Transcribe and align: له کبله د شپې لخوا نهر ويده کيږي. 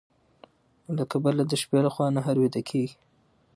له 0.97 1.03
کبله 1.11 1.41
د 1.47 1.53
شپې 1.61 1.79
لخوا 1.85 2.07
نهر 2.17 2.35
ويده 2.39 2.61
کيږي. 2.69 2.97